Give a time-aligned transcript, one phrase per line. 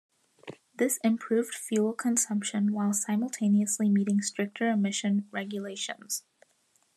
[0.73, 6.23] This improved fuel consumption while simultaneously meeting stricter emission regulations.